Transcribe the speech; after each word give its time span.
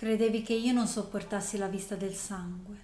Credevi 0.00 0.40
che 0.40 0.54
io 0.54 0.72
non 0.72 0.86
sopportassi 0.86 1.58
la 1.58 1.66
vista 1.66 1.94
del 1.94 2.14
sangue. 2.14 2.78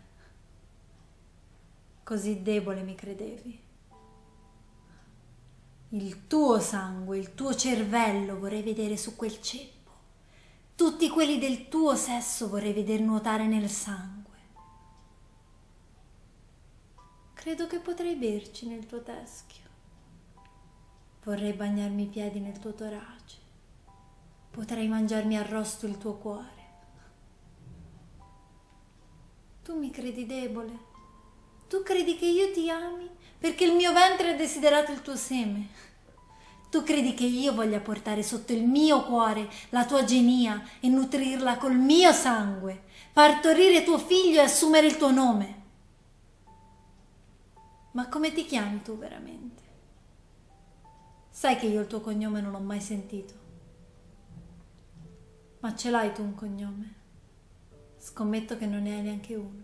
Così 2.05 2.43
debole 2.43 2.83
mi 2.83 2.95
credevi. 2.95 3.59
Il 5.89 6.27
tuo 6.27 6.61
sangue, 6.61 7.17
il 7.17 7.35
tuo 7.35 7.55
cervello 7.55 8.39
vorrei 8.39 8.61
vedere 8.61 8.99
su 8.99 9.17
quel 9.17 9.41
ceppo. 9.41 9.93
Tutti 10.75 11.09
quelli 11.09 11.39
del 11.39 11.69
tuo 11.69 11.97
sesso 11.97 12.51
vorrei 12.51 12.75
vedere 12.75 13.03
nuotare 13.03 13.47
nel 13.47 13.71
sangue. 13.71 14.39
Credo 17.33 17.67
che 17.67 17.79
potrei 17.79 18.17
berci 18.17 18.67
nel 18.67 18.85
tuo 18.85 19.03
teschio. 19.03 19.65
Vorrei 21.25 21.55
bagnarmi 21.55 22.03
i 22.03 22.09
piedi 22.09 22.41
nel 22.41 22.59
tuo 22.59 22.75
torace. 22.75 23.39
Potrei 24.51 24.87
mangiarmi 24.87 25.39
arrosto 25.39 25.87
il 25.87 25.97
tuo 25.97 26.17
cuore. 26.17 26.56
Tu 29.67 29.75
mi 29.75 29.91
credi 29.91 30.27
debole? 30.27 30.79
Tu 31.67 31.83
credi 31.83 32.17
che 32.17 32.27
io 32.27 32.53
ti 32.53 32.71
ami 32.71 33.11
perché 33.37 33.65
il 33.65 33.75
mio 33.75 33.93
ventre 33.93 34.31
ha 34.31 34.37
desiderato 34.37 34.93
il 34.93 35.03
tuo 35.03 35.17
seme? 35.17 35.67
Tu 36.71 36.85
credi 36.85 37.15
che 37.15 37.25
io 37.25 37.53
voglia 37.53 37.81
portare 37.81 38.23
sotto 38.23 38.53
il 38.53 38.63
mio 38.63 39.03
cuore 39.03 39.51
la 39.71 39.85
tua 39.85 40.05
genia 40.05 40.65
e 40.79 40.87
nutrirla 40.87 41.57
col 41.57 41.75
mio 41.75 42.13
sangue, 42.13 42.85
partorire 43.13 43.83
tuo 43.83 43.99
figlio 43.99 44.39
e 44.39 44.45
assumere 44.45 44.87
il 44.87 44.97
tuo 44.97 45.11
nome? 45.11 45.63
Ma 47.91 48.09
come 48.09 48.33
ti 48.33 48.45
chiami 48.45 48.83
tu 48.83 48.97
veramente? 48.97 49.63
Sai 51.29 51.57
che 51.57 51.67
io 51.67 51.81
il 51.81 51.89
tuo 51.89 52.01
cognome 52.01 52.41
non 52.41 52.53
l'ho 52.53 52.61
mai 52.61 52.81
sentito. 52.81 53.35
Ma 55.59 55.75
ce 55.75 55.91
l'hai 55.91 56.13
tu 56.13 56.23
un 56.23 56.37
cognome? 56.37 57.05
Scommetto 58.09 58.57
che 58.57 58.67
non 58.67 58.83
ne 58.83 58.95
hai 58.95 59.03
neanche 59.03 59.35
uno. 59.35 59.63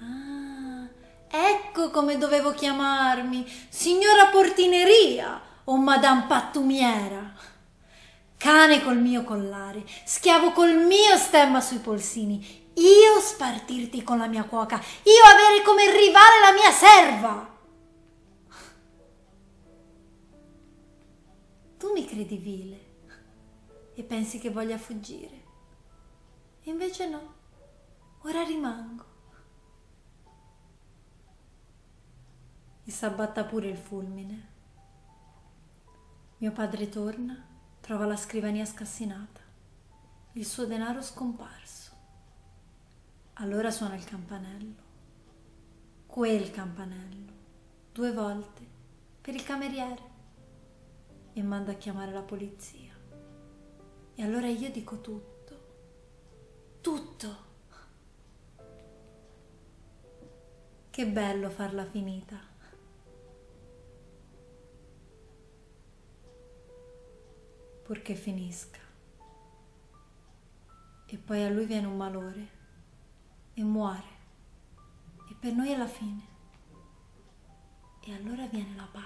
Ah, 0.00 0.88
ecco 1.28 1.90
come 1.90 2.16
dovevo 2.16 2.52
chiamarmi, 2.52 3.46
signora 3.68 4.28
portineria 4.28 5.38
o 5.64 5.76
madame 5.76 6.24
pattumiera. 6.26 7.34
Cane 8.38 8.82
col 8.82 8.96
mio 8.98 9.24
collare, 9.24 9.84
schiavo 10.06 10.52
col 10.52 10.74
mio 10.74 11.18
stemma 11.18 11.60
sui 11.60 11.80
polsini, 11.80 12.70
io 12.72 13.20
spartirti 13.20 14.02
con 14.02 14.16
la 14.16 14.28
mia 14.28 14.44
cuoca, 14.44 14.76
io 14.76 15.24
avere 15.30 15.62
come 15.62 15.84
rivale 15.84 16.40
la 16.40 16.52
mia 16.54 16.70
serva. 16.72 17.58
Tu 21.76 21.92
mi 21.92 22.06
credi 22.06 22.36
vile 22.38 22.86
e 23.98 24.02
pensi 24.04 24.38
che 24.38 24.50
voglia 24.50 24.76
fuggire. 24.76 25.44
Invece 26.64 27.08
no, 27.08 27.34
ora 28.24 28.42
rimango. 28.42 29.04
E 32.84 32.90
s'abbatta 32.90 33.44
pure 33.46 33.68
il 33.68 33.78
fulmine. 33.78 34.52
Mio 36.36 36.52
padre 36.52 36.90
torna, 36.90 37.42
trova 37.80 38.04
la 38.04 38.16
scrivania 38.16 38.66
scassinata, 38.66 39.40
il 40.32 40.44
suo 40.44 40.66
denaro 40.66 41.00
scomparso. 41.00 41.92
Allora 43.38 43.70
suona 43.70 43.94
il 43.94 44.04
campanello, 44.04 44.82
quel 46.04 46.50
campanello, 46.50 47.32
due 47.92 48.12
volte, 48.12 48.68
per 49.22 49.34
il 49.34 49.42
cameriere, 49.42 50.14
e 51.32 51.42
manda 51.42 51.72
a 51.72 51.76
chiamare 51.76 52.12
la 52.12 52.22
polizia. 52.22 52.95
E 54.18 54.22
allora 54.22 54.48
io 54.48 54.70
dico 54.70 55.02
tutto, 55.02 55.60
tutto. 56.80 57.36
Che 60.88 61.06
bello 61.06 61.50
farla 61.50 61.84
finita. 61.84 62.40
Purché 67.82 68.14
finisca. 68.14 68.80
E 71.04 71.18
poi 71.18 71.44
a 71.44 71.50
lui 71.50 71.66
viene 71.66 71.86
un 71.86 71.98
malore 71.98 72.48
e 73.52 73.62
muore. 73.62 74.14
E 75.28 75.34
per 75.38 75.52
noi 75.52 75.72
è 75.72 75.76
la 75.76 75.86
fine. 75.86 76.26
E 78.00 78.14
allora 78.14 78.46
viene 78.46 78.74
la 78.76 78.88
pace. 78.90 79.05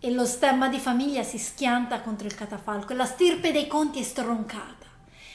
E 0.00 0.10
lo 0.10 0.24
stemma 0.24 0.68
di 0.68 0.78
famiglia 0.78 1.22
si 1.22 1.38
schianta 1.38 2.00
contro 2.00 2.26
il 2.26 2.34
catafalco 2.34 2.92
e 2.92 2.96
la 2.96 3.04
stirpe 3.04 3.52
dei 3.52 3.66
conti 3.66 4.00
è 4.00 4.02
stroncata 4.02 4.80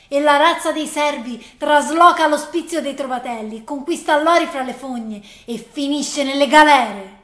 e 0.08 0.20
la 0.22 0.38
razza 0.38 0.72
dei 0.72 0.88
servi 0.88 1.44
trasloca 1.58 2.28
l'ospizio 2.28 2.82
dei 2.82 2.94
trovatelli, 2.94 3.64
conquista 3.64 4.22
l'ori 4.22 4.46
fra 4.46 4.64
le 4.64 4.74
fogne 4.74 5.22
e 5.46 5.58
finisce 5.58 6.24
nelle 6.24 6.48
galere. 6.48 7.24